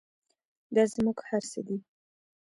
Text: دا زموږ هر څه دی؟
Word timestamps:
دا 0.75 0.83
زموږ 0.93 1.17
هر 1.29 1.43
څه 1.51 1.59
دی؟ 1.67 1.77